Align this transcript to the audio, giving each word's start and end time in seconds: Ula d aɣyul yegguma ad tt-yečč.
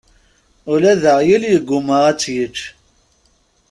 Ula 0.71 0.93
d 1.01 1.03
aɣyul 1.13 1.43
yegguma 1.51 1.95
ad 2.09 2.15
tt-yečč. 2.19 2.59